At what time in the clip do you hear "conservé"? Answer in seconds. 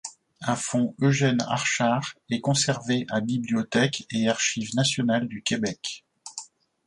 2.41-3.05